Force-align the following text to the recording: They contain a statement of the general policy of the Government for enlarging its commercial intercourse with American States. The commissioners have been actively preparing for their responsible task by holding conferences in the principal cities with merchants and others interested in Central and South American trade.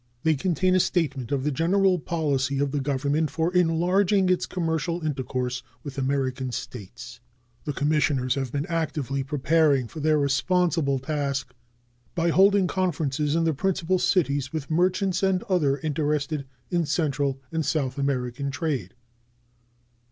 They 0.23 0.33
contain 0.33 0.73
a 0.73 0.79
statement 0.79 1.31
of 1.31 1.43
the 1.43 1.51
general 1.51 1.99
policy 1.99 2.57
of 2.57 2.71
the 2.71 2.79
Government 2.79 3.29
for 3.29 3.53
enlarging 3.53 4.29
its 4.29 4.47
commercial 4.47 5.05
intercourse 5.05 5.61
with 5.83 5.99
American 5.99 6.51
States. 6.51 7.19
The 7.65 7.73
commissioners 7.73 8.33
have 8.33 8.51
been 8.51 8.65
actively 8.65 9.21
preparing 9.21 9.87
for 9.87 9.99
their 9.99 10.17
responsible 10.17 10.97
task 10.97 11.53
by 12.15 12.31
holding 12.31 12.65
conferences 12.65 13.35
in 13.35 13.43
the 13.43 13.53
principal 13.53 13.99
cities 13.99 14.51
with 14.51 14.71
merchants 14.71 15.21
and 15.21 15.43
others 15.43 15.83
interested 15.83 16.47
in 16.71 16.87
Central 16.87 17.39
and 17.51 17.63
South 17.63 17.99
American 17.99 18.49
trade. 18.49 18.95